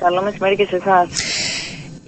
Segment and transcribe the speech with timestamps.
[0.00, 1.08] Καλό μεσημέρι και σε εσάς.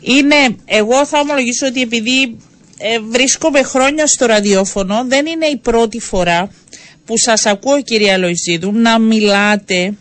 [0.01, 2.37] Είναι, εγώ θα ομολογήσω ότι επειδή
[2.79, 6.51] ε, βρίσκομαι χρόνια στο ραδιόφωνο, δεν είναι η πρώτη φορά
[7.05, 9.95] που σας ακούω κυρία Λοϊζίδου να μιλάτε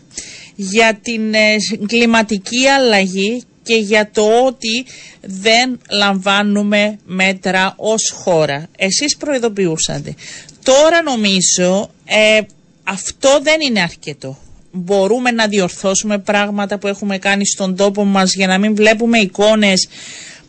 [0.54, 4.86] για την ε, κλιματική αλλαγή και για το ότι
[5.20, 8.68] δεν λαμβάνουμε μέτρα ως χώρα.
[8.76, 10.14] Εσείς προειδοποιούσατε.
[10.62, 12.40] Τώρα νομίζω ε,
[12.84, 14.38] αυτό δεν είναι αρκετό.
[14.72, 19.88] Μπορούμε να διορθώσουμε πράγματα που έχουμε κάνει στον τόπο μας για να μην βλέπουμε εικόνες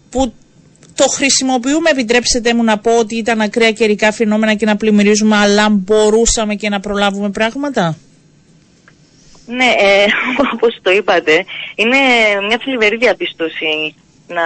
[0.09, 0.33] που
[0.95, 5.69] το χρησιμοποιούμε, επιτρέψτε μου να πω ότι ήταν ακραία καιρικά φαινόμενα και να πλημμυρίζουμε, αλλά
[5.69, 7.97] μπορούσαμε και να προλάβουμε πράγματα;
[9.45, 10.05] Ναι, ε,
[10.53, 11.45] όπως το είπατε,
[11.75, 11.97] είναι
[12.47, 13.95] μια θλιβερή διαπίστωση
[14.27, 14.45] να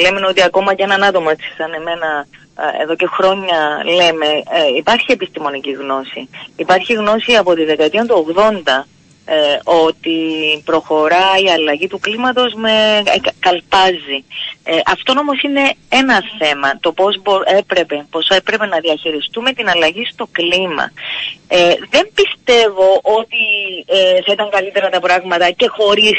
[0.00, 2.26] λέμε ότι ακόμα και έναν άτομο έτσι σαν εμένα
[2.58, 6.28] ε, εδώ και χρόνια λέμε ε, υπάρχει επιστημονική γνώση.
[6.56, 8.84] Υπάρχει γνώση από τη δεκαετία του 80
[9.30, 10.18] ε, ότι
[10.64, 14.24] προχωράει η αλλαγή του κλίματος με ε, καλπάζει.
[14.64, 20.06] Ε, αυτό όμως είναι ένα θέμα, το πώς έπρεπε, πώς έπρεπε να διαχειριστούμε την αλλαγή
[20.12, 20.92] στο κλίμα.
[21.48, 23.44] Ε, δεν πιστεύω ότι
[24.24, 26.18] θα ήταν καλύτερα τα πράγματα και χωρίς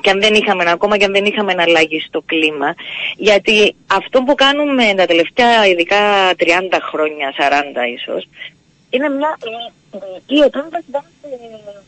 [0.00, 2.74] και αν δεν είχαμε ακόμα και αν δεν είχαμε αλλαγή στο κλίμα.
[3.16, 7.42] Γιατί αυτό που κάνουμε τα τελευταία ειδικά 30 χρόνια, 40
[7.96, 8.28] ίσως,
[8.94, 9.32] είναι μια
[10.26, 10.86] η επέμβαση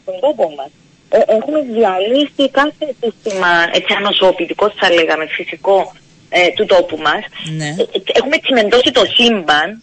[0.02, 0.70] στον τόπο μας.
[1.08, 5.92] Ε, έχουμε διαλύσει κάθε σύστημα έτσι ανοσοποιητικός θα λέγαμε φυσικό
[6.28, 7.22] ε, του τόπου μας.
[7.56, 7.68] Ναι.
[7.78, 9.82] Ε, ε, έχουμε τσιμεντώσει το σύμπαν.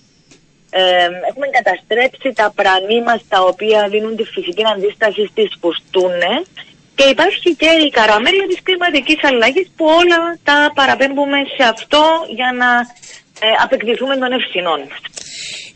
[1.30, 6.44] έχουμε καταστρέψει τα πρανή μας τα οποία δίνουν τη φυσική αντίσταση στις φουστούνες
[6.96, 12.04] και υπάρχει και η καραμέλα της κλιματικής αλλαγής που όλα τα παραπέμπουμε σε αυτό
[12.36, 12.70] για να
[13.46, 14.80] ε, απεκδηθούμε των ευθυνών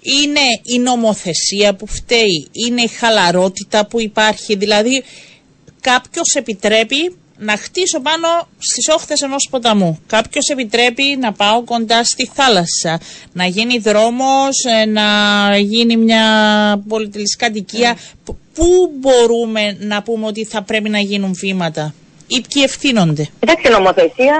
[0.06, 4.56] είναι η νομοθεσία που φταίει, είναι η χαλαρότητα που υπάρχει.
[4.56, 5.04] Δηλαδή
[5.82, 10.00] κάποιος επιτρέπει να χτίσω πάνω στις όχθες ενός ποταμού.
[10.08, 13.00] Κάποιος επιτρέπει να πάω κοντά στη θάλασσα,
[13.34, 15.08] να γίνει δρόμος, ε, να
[15.58, 16.24] γίνει μια
[16.88, 17.98] πολυτελής κατοικία.
[18.54, 21.94] Πού μπορούμε να πούμε ότι θα πρέπει να γίνουν βήματα;
[22.28, 24.38] Ή ποιοι ευθύνονται; Εντάξει, η νομοθεσία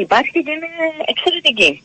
[0.00, 0.68] υπάρχει και είναι
[1.06, 1.82] εξαιρετική.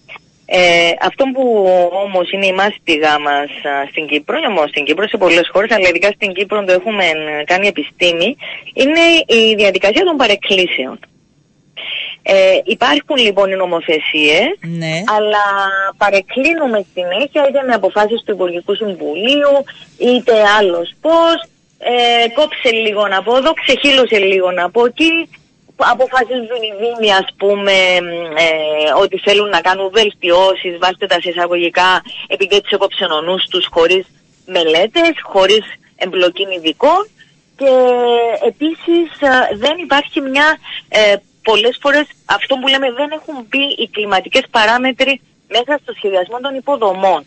[0.53, 1.69] Ε, αυτό που
[2.05, 3.49] όμως είναι η μάστιγά μας
[3.89, 7.05] στην Κύπρο, όμως στην Κύπρο σε πολλές χώρες, αλλά ειδικά στην Κύπρο το έχουμε
[7.45, 8.37] κάνει επιστήμη,
[8.73, 9.03] είναι
[9.41, 10.99] η διαδικασία των παρεκκλήσεων.
[12.21, 14.95] Ε, υπάρχουν λοιπόν οι νομοθεσίες, ναι.
[15.17, 15.45] αλλά
[15.97, 19.53] παρεκκλίνουμε συνέχεια είτε με αποφάσεις του Υπουργικού Συμβουλίου,
[19.97, 21.37] είτε άλλος πώς,
[21.77, 25.29] ε, κόψε λίγο από εδώ, ξεχύλωσε λίγο από εκεί,
[25.89, 27.71] αποφασίζουν οι Δήμοι ας πούμε
[28.37, 28.47] ε,
[29.01, 34.05] ότι θέλουν να κάνουν βελτιώσεις βάστε τα εισαγωγικά επειδή έτσι έκοψε ο νους τους χωρίς
[34.45, 35.65] μελέτες, χωρίς
[35.95, 37.09] εμπλοκή ειδικών
[37.57, 37.71] και
[38.47, 40.57] επίσης ε, δεν υπάρχει μια
[40.89, 46.39] ε, πολλές φορές αυτό που λέμε δεν έχουν μπει οι κλιματικές παράμετροι μέσα στο σχεδιασμό
[46.39, 47.25] των υποδομών.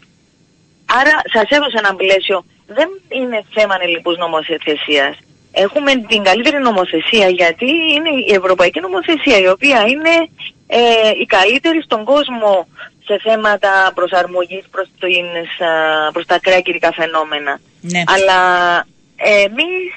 [1.00, 2.44] Άρα σας έδωσα ένα πλαίσιο.
[2.66, 5.16] Δεν είναι θέμα ελληπούς νομοθεσίας
[5.54, 10.28] έχουμε την καλύτερη νομοθεσία γιατί είναι η ευρωπαϊκή νομοθεσία η οποία είναι
[10.66, 12.68] ε, η καλύτερη στον κόσμο
[13.04, 15.06] σε θέματα προσαρμογής προς, το,
[16.12, 17.60] προς τα ακραία κυρικά φαινόμενα.
[17.80, 18.02] Ναι.
[18.06, 18.40] Αλλά
[19.16, 19.90] εμείς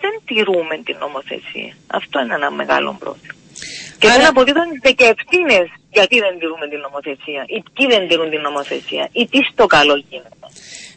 [0.00, 1.72] δεν τηρούμε την νομοθεσία.
[1.86, 3.34] Αυτό είναι ένα μεγάλο πρόβλημα.
[3.98, 8.40] Και δεν αποδίδονται και ευθύνες γιατί δεν τηρούμε την νομοθεσία, ή ποιοι δεν τηρούν την
[8.40, 10.46] νομοθεσία, ή τι στο καλό γίνεται.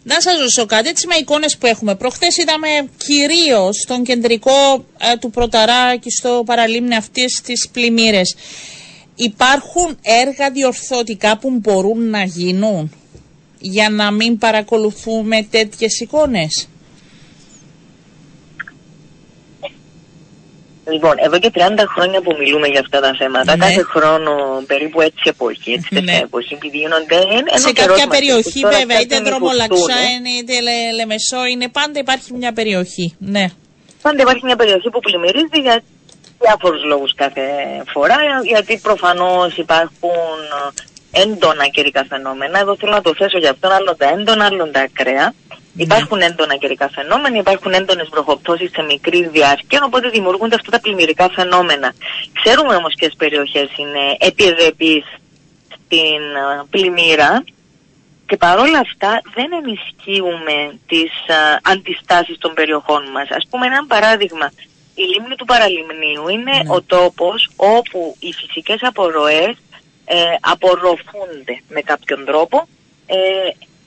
[0.08, 1.96] Να σας ρωτήσω κάτι, έτσι με εικόνες που έχουμε.
[1.96, 2.68] Προχθές είδαμε
[2.98, 8.36] κυρίως στον κεντρικό ε, του Πρωταρά και στο παραλίμνη αυτής τι πλημμύρες.
[9.16, 12.92] Υπάρχουν έργα διορθωτικά που μπορούν να γίνουν
[13.60, 16.68] για να μην παρακολουθούμε τέτοιες εικόνες;
[20.92, 21.60] Λοιπόν, εδώ και 30
[21.94, 23.66] χρόνια που μιλούμε για αυτά τα θέματα, ναι.
[23.66, 26.00] κάθε χρόνο περίπου έτσι εποχή, έτσι ναι.
[26.00, 27.20] τέτοια εποχή, επειδή γίνονται
[27.54, 30.00] Σε κάποια περιοχή βέβαια, είτε δρομολαξά,
[30.40, 33.46] είτε λε, λεμεσό, είναι πάντα υπάρχει μια περιοχή, ναι.
[34.02, 35.84] Πάντα υπάρχει μια περιοχή που πλημμυρίζει για
[36.40, 37.42] διάφορους λόγους κάθε
[37.94, 40.40] φορά, γιατί προφανώς υπάρχουν
[41.12, 42.60] έντονα καιρικά φαινόμενα.
[42.60, 45.34] Εδώ θέλω να το θέσω για αυτόν, άλλο τα έντονα, άλλο τα ακραία.
[45.76, 45.84] Ναι.
[45.84, 51.30] Υπάρχουν έντονα καιρικά φαινόμενα, υπάρχουν έντονες βροχοπτώσεις σε μικρής διάρκειας, οπότε δημιουργούνται αυτά τα πλημμυρικά
[51.30, 51.94] φαινόμενα.
[52.44, 55.04] Ξέρουμε όμως ποιες περιοχές είναι επιεδεπεί
[55.74, 57.44] στην ε, πλημμύρα
[58.26, 63.30] και παρόλα αυτά δεν ενισχύουμε τις uh, αντιστάσεις των περιοχών μας.
[63.30, 64.52] Ας πούμε ένα παράδειγμα,
[64.96, 66.74] η λίμνη του Παραλιμνίου είναι ναι.
[66.76, 69.56] ο τόπος όπου οι φυσικές απορροές
[70.06, 72.68] ε, απορροφούνται με κάποιον τρόπο
[73.06, 73.16] ε,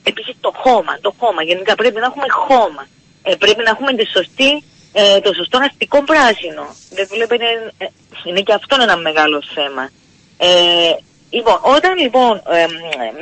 [0.09, 1.41] Επίσης το χώμα, το χώμα.
[1.43, 2.83] Γενικά πρέπει να έχουμε χώμα.
[3.23, 4.63] Ε, πρέπει να έχουμε τη σωστή
[4.93, 6.65] ε, το σωστό αστικό πράσινο.
[6.89, 7.45] Δεν βλέπετε,
[7.77, 7.85] ε,
[8.23, 9.89] είναι και αυτό ένα μεγάλο θέμα.
[10.37, 10.93] Ε,
[11.29, 12.65] λοιπόν, όταν λοιπόν ε,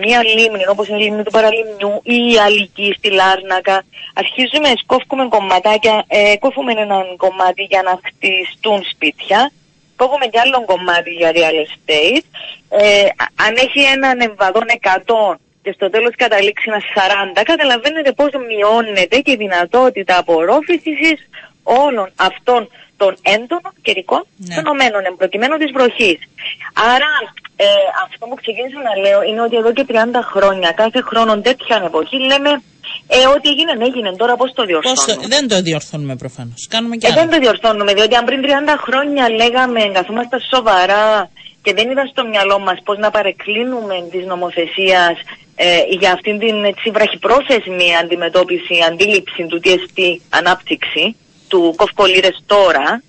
[0.01, 5.27] μία λίμνη όπως είναι η λίμνη του Παραλίμνιου ή η Αλική στη Λάρνακα αρχίζουμε, σκόφουμε
[5.27, 9.51] κομματάκια, ε, κόφουμε ένα κομμάτι για να χτιστούν σπίτια,
[9.95, 12.27] κόβουμε κι άλλο κομμάτι για real estate,
[12.69, 13.07] ε,
[13.45, 16.81] αν έχει έναν εμβαδόν 100 και στο τέλος καταλήξει ένα
[17.39, 21.17] 40, καταλαβαίνετε πώς μειώνεται και η δυνατότητα απορρόφησης
[21.83, 22.61] όλων αυτών
[23.01, 24.53] των έντονων καιρικών ναι.
[24.55, 26.19] φαινομένων, εμπροκειμένου της βροχής.
[26.93, 27.11] Άρα
[27.65, 27.65] ε,
[28.05, 29.93] αυτό που ξεκίνησα να λέω είναι ότι εδώ και 30
[30.33, 32.51] χρόνια, κάθε χρόνο τέτοια εποχή, λέμε
[33.15, 34.09] ε, ό,τι έγινε, έγινε.
[34.21, 36.61] Τώρα πώς το διορθώνουμε; Πώς, δεν το διορθώνουμε προφανώς.
[36.73, 38.47] Κάνουμε και ε, Δεν το διορθώνουμε, διότι αν πριν 30
[38.85, 41.29] χρόνια λέγαμε καθόμαστε σοβαρά
[41.67, 45.15] και δεν είδα στο μυαλό μας πώς να παρεκκλίνουμε της νομοθεσίας
[45.59, 51.15] ε, για αυτήν την έτσι, βραχυπρόθεσμη αντιμετώπιση, αντίληψη του τι εστί ανάπτυξη,
[51.47, 53.01] του κοφκολύρες τώρα,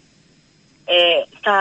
[0.85, 0.95] ε,
[1.43, 1.59] θα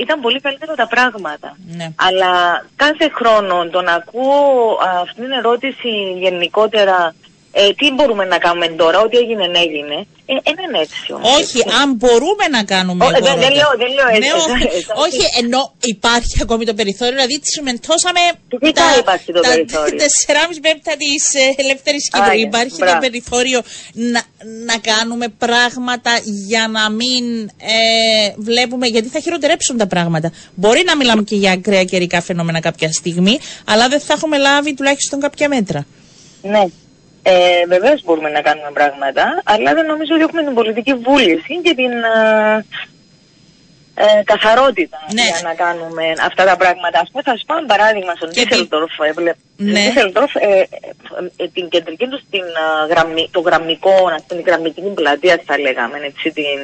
[0.00, 1.56] ήταν πολύ καλύτερα τα πράγματα.
[1.76, 1.92] Ναι.
[1.96, 5.88] Αλλά κάθε χρόνο τον ακούω αυτήν την ερώτηση
[6.18, 7.14] γενικότερα
[7.58, 9.96] ε, τι μπορούμε να κάνουμε τώρα, ό,τι έγινε, έγινε.
[10.26, 11.36] Ε, είναι έτσι όμως.
[11.36, 13.04] Όχι, αν μπορούμε να κάνουμε.
[13.04, 14.20] Ο, δεν, δεν, λέω, δεν λέω έτσι.
[14.20, 18.20] Ναι, όχι, όχι, ενώ υπάρχει ακόμη το περιθώριο, δηλαδή τσιμεντώσαμε.
[18.60, 21.22] Φυσικά τα, υπάρχει το τα, περιθώριο; Τα 4,5 πέμπτα της
[21.56, 22.38] ελεύθερης Κύπρου.
[22.38, 22.92] Υπάρχει μπράβο.
[22.92, 23.60] το περιθώριο
[23.92, 24.22] να,
[24.68, 27.24] να κάνουμε πράγματα για να μην
[27.76, 28.86] ε, βλέπουμε.
[28.86, 30.32] Γιατί θα χειροτερέψουν τα πράγματα.
[30.54, 34.74] Μπορεί να μιλάμε και για ακραία καιρικά φαινόμενα κάποια στιγμή, αλλά δεν θα έχουμε λάβει
[34.74, 35.86] τουλάχιστον κάποια μέτρα.
[36.42, 36.64] Ναι.
[37.28, 41.74] Ε, Βεβαίως μπορούμε να κάνουμε πράγματα, αλλά δεν νομίζω ότι έχουμε την πολιτική βούληση και
[41.74, 42.64] την ε,
[43.94, 45.22] ε, καθαρότητα ναι.
[45.22, 46.96] για να κάνουμε αυτά τα πράγματα.
[47.02, 48.92] Ας πούμε, θα σας πω ένα παράδειγμα στον Ντίσσελντορφ.
[49.56, 49.80] Ναι.
[49.80, 50.60] Ε,
[51.36, 52.46] ε, την κεντρική τους, στην,
[52.90, 53.96] γραμμή, το γραμμικό,
[54.26, 56.60] την γραμμική πλατεία θα λέγαμε, έτσι, την,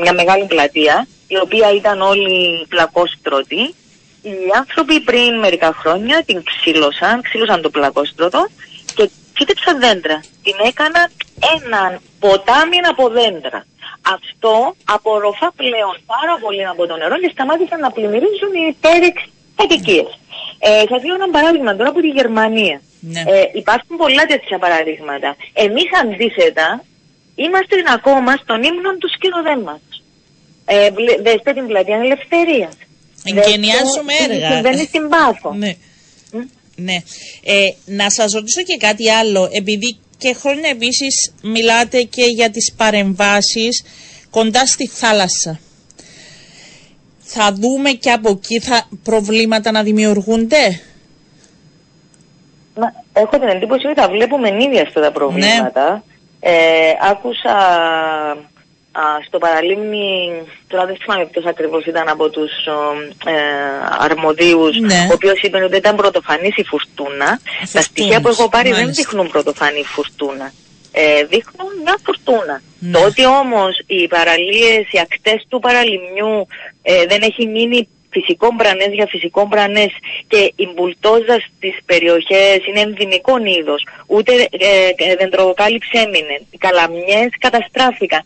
[0.00, 3.74] μια μεγάλη πλατεία, η οποία ήταν όλοι πλακόστρωτοι.
[4.22, 8.48] Οι άνθρωποι πριν μερικά χρόνια την ξύλωσαν, ξύλωσαν το πλακόστρωτο
[9.36, 10.18] και φύτεψαν δέντρα.
[10.46, 11.02] Την έκανα
[11.56, 13.60] έναν ποτάμι από δέντρα.
[14.14, 14.54] Αυτό
[14.84, 19.16] απορροφά πλέον πάρα πολύ από το νερό και σταμάτησαν να πλημμυρίζουν οι υπέρεξ
[19.60, 20.10] κατοικίες.
[20.58, 22.78] Ε, θα δίνω ένα παράδειγμα τώρα από τη Γερμανία.
[23.00, 23.20] Ναι.
[23.20, 25.30] Ε, υπάρχουν πολλά τέτοια παραδείγματα.
[25.64, 26.68] Εμείς αντίθετα
[27.34, 29.84] είμαστε ακόμα στον ύμνο του σκηνοδέν μας.
[30.64, 30.88] Ε,
[31.26, 32.74] δέστε την πλατεία ελευθερίας.
[33.30, 34.50] Εγκαινιάζουμε έργα.
[34.52, 35.50] Συμβαίνει στην Πάθο.
[35.54, 35.72] Ναι.
[36.76, 36.96] Ναι.
[37.44, 42.74] Ε, να σας ρωτήσω και κάτι άλλο, επειδή και χρόνια επίσης μιλάτε και για τις
[42.76, 43.84] παρεμβάσεις
[44.30, 45.60] κοντά στη θάλασσα.
[47.18, 50.80] Θα δούμε και από εκεί θα προβλήματα να δημιουργούνται;
[53.12, 55.92] έχω την εντύπωση ότι θα βλέπουμε ήδη αυτά τα προβλήματα.
[55.92, 56.00] Ναι.
[56.50, 57.56] Ε, άκουσα
[59.26, 60.32] στο παραλίμνη,
[60.68, 62.52] τώρα δεν θυμάμαι ποιος ακριβώς ήταν από τους
[63.24, 63.32] ε,
[63.98, 65.06] αρμοδίους, ναι.
[65.10, 67.40] ο οποίος είπε ότι ήταν πρωτοφανής η φουρτούνα.
[67.72, 70.52] Τα στοιχεία που έχω πάρει δεν δείχνουν πρωτοφανή φουρτούνα.
[70.92, 72.62] Ε, δείχνουν μια φουρτούνα.
[72.78, 72.92] Ναι.
[72.92, 76.46] Το ότι όμως οι παραλίες, οι ακτές του παραλιμιού
[76.82, 79.92] ε, δεν έχει μείνει φυσικών μπρανές για φυσικών μπρανές
[80.32, 83.86] και η μπουλτόζα στις περιοχές είναι ενδυμικός είδος.
[84.06, 86.36] Ούτε ε, ε, δεντροκάλυψη έμεινε.
[86.50, 88.22] Οι καλαμιές καταστράφηκαν.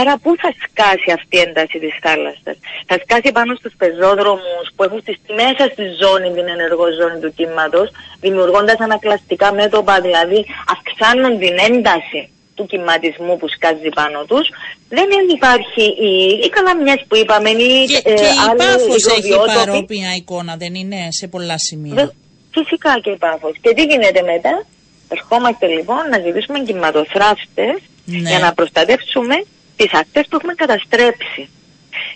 [0.00, 2.56] Άρα πού θα σκάσει αυτή η ένταση της θάλασσας;
[2.86, 7.32] Θα σκάσει πάνω στους πεζόδρομους που έχουν στις, μέσα στη ζώνη, την ενεργό ζώνη του
[7.36, 7.88] κύματος,
[8.20, 14.48] δημιουργώντας ανακλαστικά μέτωπα, δηλαδή αυξάνουν την ένταση του κυματισμού που σκάζει πάνω τους.
[14.88, 16.12] Δεν υπάρχει η,
[16.44, 17.50] η καλαμιές που είπαμε.
[17.50, 22.12] Η, και, ε, και η Πάφος έχει παρόμοια εικόνα, δεν είναι σε πολλά σημεία;
[22.50, 23.52] φυσικά και η Πάφος.
[23.60, 24.64] Και τι γίνεται μετά;
[25.08, 28.28] Ερχόμαστε λοιπόν να ζητήσουμε κυματοθράφτες ναι.
[28.30, 29.36] για να προστατεύσουμε
[29.76, 31.48] τις ακτές που έχουμε καταστρέψει.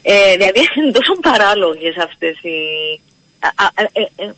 [0.02, 2.58] Ε, δηλαδή είναι τόσο παράλογες αυτές οι...
[3.42, 4.32] Ε, ε,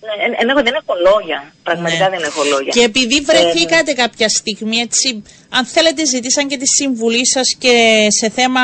[0.00, 1.52] ε, δεν έχω λόγια.
[1.62, 2.16] Πραγματικά ναι.
[2.16, 2.72] δεν έχω λόγια.
[2.72, 8.06] Και επειδή βρεθήκατε ε, κάποια στιγμή, έτσι, αν θέλετε, ζητήσαν και τη συμβουλή σας και
[8.08, 8.60] σε θέμα,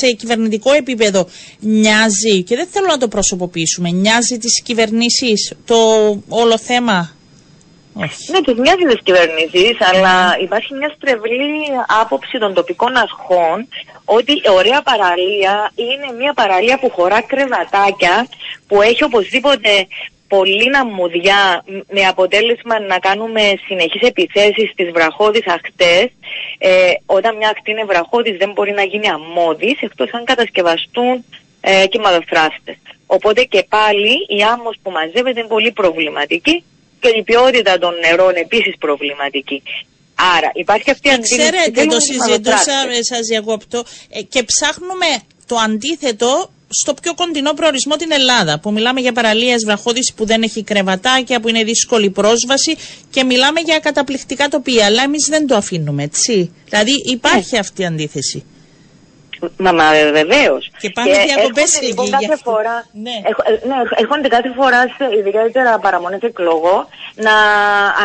[0.00, 1.28] σε κυβερνητικό επίπεδο,
[1.60, 5.76] μοιάζει, και δεν θέλω να το προσωποποιήσουμε, μοιάζει τις κυβερνήσεις το
[6.28, 7.16] όλο θέμα;
[7.92, 8.32] Όχι.
[8.32, 11.60] Ναι, και μοιάζει τις κυβερνήσεις, αλλά υπάρχει μια στρεβλή
[12.00, 13.68] άποψη των τοπικών αρχών
[14.04, 18.26] ότι η ωραία παραλία είναι μια παραλία που χωρά κρεβατάκια,
[18.66, 19.86] που έχει οπωσδήποτε
[20.28, 26.08] πολύ ναμουδιά με αποτέλεσμα να κάνουμε συνεχείς επιθέσεις στις βραχώδεις ακτές.
[26.58, 31.24] Ε, όταν μια ακτή είναι βραχώδης δεν μπορεί να γίνει αμμώδης εκτός αν κατασκευαστούν
[31.60, 32.76] ε, κυματοθράφτες.
[33.06, 36.64] Οπότε και πάλι η άμμος που μαζεύεται είναι πολύ προβληματική
[37.00, 39.62] και η ποιότητα των νερών επίσης προβληματική.
[40.36, 41.36] Άρα υπάρχει αυτή η αντίληψη.
[41.36, 45.06] Ξέρετε, το συζητούσαμε, σας διακόπτω, ε, και ψάχνουμε
[45.46, 48.58] το αντίθετο στο πιο κοντινό προορισμό την Ελλάδα.
[48.58, 52.76] Που μιλάμε για παραλίε βραχώδηση που δεν έχει κρεβατάκια, που είναι δύσκολη πρόσβαση
[53.10, 54.86] και μιλάμε για καταπληκτικά τοπία.
[54.86, 56.54] Αλλά εμείς δεν το αφήνουμε, έτσι.
[56.68, 57.58] Δηλαδή υπάρχει ναι.
[57.58, 58.44] αυτή η αντίθεση.
[59.56, 60.70] Μα, μα βεβαίως.
[60.78, 63.10] Και πάνε διακοπές στη λοιπόν, κάθε φορά, ναι.
[63.10, 64.80] Ε, ναι, έρχονται κάθε φορά,
[65.18, 67.34] ιδιαίτερα παραμονέ εκλογό, να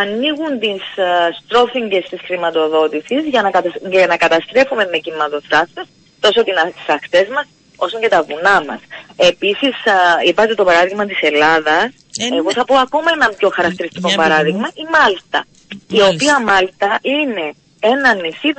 [0.01, 1.03] ανοίγουν τις uh,
[1.43, 3.49] στρόφιγγες της χρηματοδότησης για, να
[3.89, 5.81] για να καταστρέφουμε με κυματοθράστε
[6.19, 6.53] τόσο τις
[6.87, 7.45] ακτές μας
[7.83, 8.79] όσο και τα βουνά μας.
[9.15, 9.75] Επίσης,
[10.27, 11.83] είπατε το παράδειγμα της Ελλάδας.
[12.23, 12.53] Ε, Εγώ ναι.
[12.53, 15.45] θα πω ακόμα ένα πιο χαρακτηριστικό παράδειγμα, η Μάλτα.
[15.87, 18.53] Η οποία Μάλτα είναι ένα νησί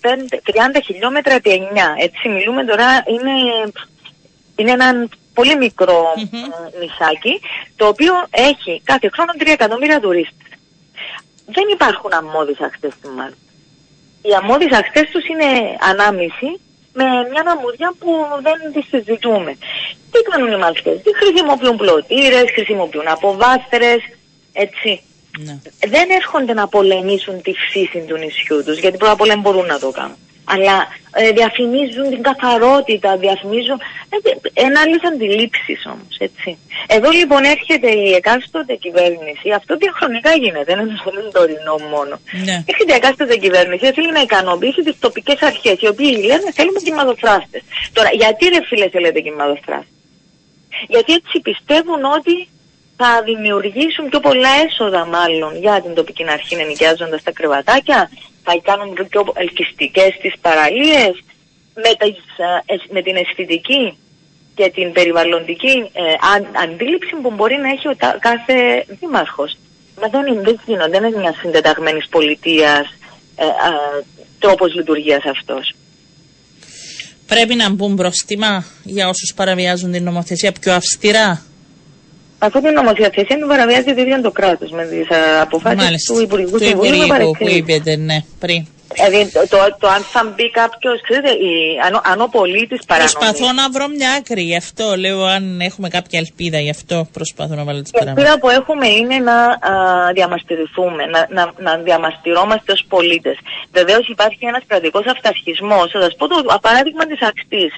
[0.00, 1.76] 30 χιλιόμετρα επί 9.
[1.98, 3.34] Έτσι μιλούμε τώρα, είναι,
[4.56, 5.56] είναι ένα πολύ
[6.78, 7.40] νησάκι,
[7.76, 10.48] το οποίο έχει κάθε χρόνο 3 εκατομμύρια τουρίστες.
[11.46, 13.36] Δεν υπάρχουν αμμώδεις ακτές στη Μάλτα.
[14.22, 16.60] Οι αμμώδεις ακτές τους είναι ανάμιση
[16.92, 18.10] με μια αμμουδιά που
[18.42, 19.56] δεν τη συζητούμε.
[20.10, 24.00] Τι κάνουν οι Μαλτές, τι χρησιμοποιούν πλωτήρες, χρησιμοποιούν αποβάστερες,
[24.52, 25.02] έτσι.
[25.38, 25.58] Ναι.
[25.88, 29.78] Δεν έρχονται να πολεμήσουν τη φύση του νησιού τους, γιατί πρώτα απ' όλα μπορούν να
[29.78, 30.16] το κάνουν
[30.52, 30.76] αλλά
[31.20, 33.78] ε, διαφημίζουν την καθαρότητα, διαφημίζουν
[34.54, 36.58] ε, άλλες αντιλήψεις όμως, έτσι.
[36.86, 42.14] Εδώ λοιπόν έρχεται η εκάστοτε κυβέρνηση, αυτό διαχρονικά γίνεται, δεν είναι το τωρινό μόνο.
[42.46, 42.56] Ναι.
[42.70, 47.62] Έρχεται η εκάστοτε κυβέρνηση, θέλει να ικανοποιήσει τις τοπικές αρχές, οι οποίοι λένε θέλουμε κυμαδοφράστες.
[47.92, 49.98] Τώρα, γιατί ρε φίλε θέλετε κυμαδοφράστες.
[50.88, 52.48] Γιατί έτσι πιστεύουν ότι
[53.02, 58.10] θα δημιουργήσουν πιο πολλά έσοδα μάλλον για την τοπική αρχή νοικιάζοντας τα κρεβατάκια,
[58.42, 61.14] θα κάνουν πιο ελκυστικές τις παραλίες
[61.74, 61.90] με,
[62.66, 63.98] ε, με την αισθητική
[64.54, 66.02] και την περιβαλλοντική ε,
[66.64, 69.56] αντίληψη που μπορεί να έχει ο κάθε δήμαρχος.
[70.00, 72.86] Μα δεν είναι, δεν γίνονται, δεν είναι μια συντεταγμένης πολιτείας
[73.36, 73.44] ε,
[74.38, 75.74] τρόπος λειτουργίας αυτός.
[77.26, 81.42] Πρέπει να μπουν προστίμα για όσους παραβιάζουν την νομοθεσία πιο αυστηρά;
[82.42, 86.58] Αυτό την νομοθεσία την παραβιάζει το ίδιος το κράτος με τις ε, αποφάσεις του Υπουργικού
[86.58, 87.06] Συμβουλίου.
[87.38, 88.66] που είπετε, ναι, πριν.
[88.94, 91.28] Δηλαδή το, το, το, αν θα μπει κάποιος, ξέρετε,
[91.86, 93.12] αν, αν ο πολίτης παρανομεί.
[93.12, 94.96] Προσπαθώ να βρω μια άκρη γι' αυτό.
[94.96, 98.22] Λέω αν έχουμε κάποια ελπίδα γι' αυτό προσπαθώ να βάλω τις παραμέτρου.
[98.22, 103.36] Η ελπίδα που έχουμε είναι να α, διαμαστηριθούμε, να, να, να διαμαστηρόμαστε ως πολίτες.
[103.72, 105.90] Βεβαίως υπάρχει ένας κρατικός αυταρχισμός.
[105.92, 107.72] Θα σας πω το παράδειγμα της ακτής.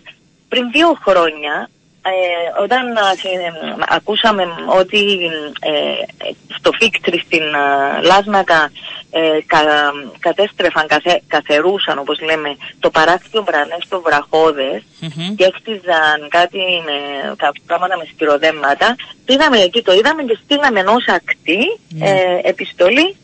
[0.49, 1.71] Πριν δύο χρόνια
[2.05, 3.53] ε, όταν ε,
[3.89, 4.43] ακούσαμε
[4.81, 5.31] ότι
[5.61, 5.73] ε,
[6.59, 7.43] στο Φίκτρι στην
[8.03, 8.71] Λάσμακα
[9.47, 9.61] κα,
[10.19, 14.83] κατέστρεφαν, καθε, καθερούσαν όπως λέμε το παράκτιο Μπρανέ στο βραχοδες
[15.37, 16.97] και έκτιζαν κάτι με
[17.37, 18.95] κάποια πράγματα με στυροδέματα
[19.25, 22.41] το είδαμε εκεί, το είδαμε και στείλαμε ενός ακτή ναι.
[22.43, 23.17] επιστολή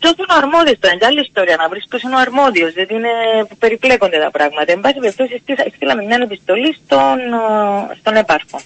[0.00, 2.94] Ποιος είναι ο αρμόδιος τώρα, είναι άλλη ιστορία να βρεις ποιος είναι ο αρμόδιος, γιατί
[2.94, 3.12] είναι
[3.48, 4.72] που περιπλέκονται τα πράγματα.
[4.72, 5.42] Εν πάση περιπτώσει,
[5.74, 7.18] στείλαμε μια επιστολή στον,
[7.98, 8.58] στον έπαρχο.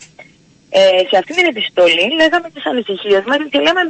[0.71, 3.83] Ε, σε αυτή την επιστολή λέγαμε τις ανησυχίες μας και λέμε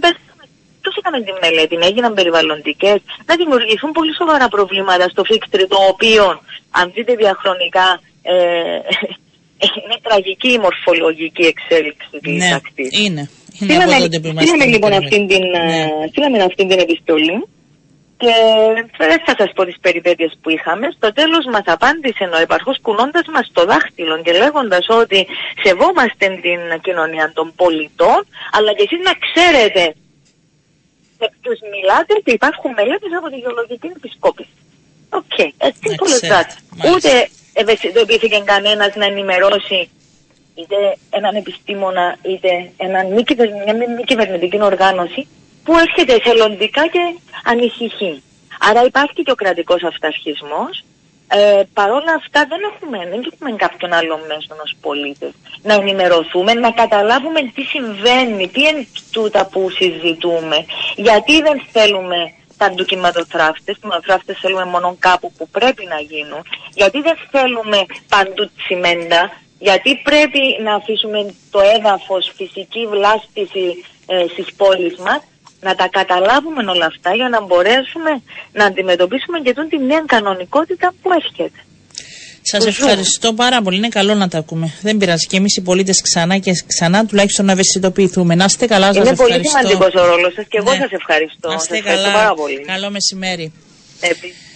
[0.82, 6.42] Πώ έκαμε τη μελέτη, έγιναν περιβαλλοντικές, να δημιουργηθούν πολύ σοβαρά προβλήματα στο φίκτρι, το οποίο,
[6.70, 8.34] αν δείτε διαχρονικά, ε,
[9.82, 12.88] είναι τραγική η μορφολογική εξέλιξη της ναι, ακτή.
[12.90, 13.30] Είναι.
[13.60, 16.38] Στείλαμε λοιπόν αυτήν την, ναι.
[16.38, 17.44] Ε, αυτήν την επιστολή
[18.22, 18.34] και
[18.98, 20.86] δεν θα σας πω τις περιπέτειες που είχαμε.
[20.96, 25.26] Στο τέλος μας απάντησε ο επαρχός κουνώντας μας το δάχτυλο και λέγοντας ότι
[25.64, 28.20] σεβόμαστε την κοινωνία των πολιτών
[28.56, 29.82] αλλά και εσείς να ξέρετε
[31.18, 34.56] σε ποιους μιλάτε και υπάρχουν μελέτες από τη γεωλογική επισκόπηση.
[35.18, 35.50] OK, okay.
[35.68, 37.10] έτσι είναι Ούτε
[37.52, 39.80] ευαισθητοποιήθηκε κανένας να ενημερώσει
[40.60, 43.22] είτε έναν επιστήμονα, είτε έναν μη
[43.64, 45.28] μια μη κυβερνητική οργάνωση
[45.64, 47.14] που έρχεται εθελοντικά και
[47.44, 48.22] ανησυχεί.
[48.68, 50.84] Άρα υπάρχει και ο κρατικός αυταρχισμός.
[51.32, 56.54] Ε, Παρ' όλα αυτά δεν έχουμε, δεν έχουμε κάποιον άλλο μέσο ως πολίτες να ενημερωθούμε,
[56.54, 60.64] να καταλάβουμε τι συμβαίνει, τι είναι τούτα που συζητούμε,
[60.96, 66.42] γιατί δεν θέλουμε παντού κυματοθράφτες, κυματοθράφτες θέλουμε μόνο κάπου που πρέπει να γίνουν,
[66.74, 69.20] γιατί δεν θέλουμε παντού τσιμέντα,
[69.68, 73.66] γιατί πρέπει να αφήσουμε το έδαφος, φυσική βλάστηση
[74.06, 75.20] ε, στις πόλεις μας,
[75.60, 78.12] να τα καταλάβουμε όλα αυτά για να μπορέσουμε
[78.52, 81.60] να αντιμετωπίσουμε και τον τη νέα κανονικότητα που έρχεται.
[82.42, 83.76] Σας ευχαριστώ πάρα πολύ.
[83.76, 84.72] Είναι καλό να τα ακούμε.
[84.82, 85.26] Δεν πειράζει.
[85.26, 88.34] Και εμείς οι πολίτες ξανά και ξανά τουλάχιστον να ευαισθητοποιηθούμε.
[88.34, 89.26] Να είστε καλά, σας ευχαριστώ.
[89.26, 90.76] Είναι πολύ σημαντικός ο ρόλος σας και εγώ ναι.
[90.76, 91.48] σας ευχαριστώ.
[91.48, 92.12] Να είστε καλά.
[92.12, 92.60] Πάρα πολύ.
[92.60, 93.52] Καλό μεσημέρι.
[94.00, 94.49] Επίσης.